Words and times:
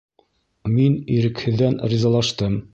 Мин 0.77 0.97
ирекһеҙҙән 1.17 1.81
ризалаштым. 1.95 2.61